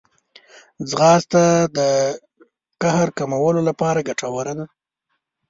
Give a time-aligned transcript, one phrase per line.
[0.89, 1.43] ځغاسته
[1.77, 1.79] د
[2.81, 4.65] قهر کمولو لپاره ګټوره ده